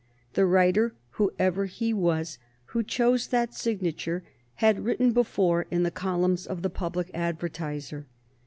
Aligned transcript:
The 0.33 0.47
writer, 0.47 0.95
whoever 1.11 1.65
he 1.65 1.93
was, 1.93 2.39
who 2.73 2.81
chose 2.81 3.27
that 3.27 3.53
signature 3.53 4.23
had 4.55 4.83
written 4.83 5.11
before 5.11 5.67
in 5.69 5.83
the 5.83 5.91
columns 5.91 6.47
of 6.47 6.63
the 6.63 6.71
Public 6.71 7.11
Advertiser. 7.13 8.07